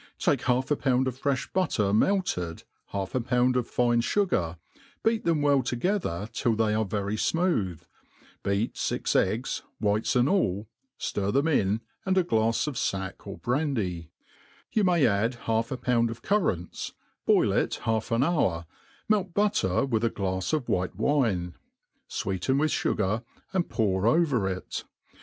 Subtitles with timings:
[0.17, 4.57] take half a pound of ittOeif butter melted) half a pound of fine fugar,
[5.03, 7.81] beat them well ^getbcv till they are very fmooth,
[8.41, 10.67] beat fix eggs, whites and all,
[10.99, 14.09] ftir them in, and a glafs of fac;k or brandy;*
[14.71, 16.93] You" mayt add half a pound of currants,
[17.27, 18.65] boil it half an hour,
[19.07, 21.53] melt butter wiih a glafs of white wine;
[22.09, 23.23] fweeten with fugar,
[23.53, 24.83] and pour over it.